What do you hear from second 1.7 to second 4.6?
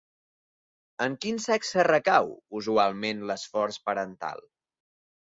recau usualment l'esforç parental?